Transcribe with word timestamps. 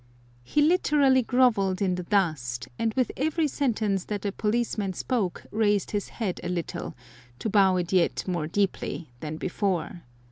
He 0.43 0.63
literally 0.63 1.21
grovelled 1.21 1.79
in 1.79 1.93
the 1.93 2.01
dust, 2.01 2.67
and 2.79 2.91
with 2.95 3.11
every 3.17 3.47
sentence 3.47 4.05
that 4.05 4.23
the 4.23 4.31
policeman 4.31 4.93
spoke 4.93 5.45
raised 5.51 5.91
his 5.91 6.09
head 6.09 6.39
a 6.43 6.49
little, 6.49 6.95
to 7.37 7.49
bow 7.51 7.75
it 7.75 7.93
yet 7.93 8.27
more 8.27 8.47
deeply 8.47 9.11
than 9.19 9.37
before. 9.37 10.01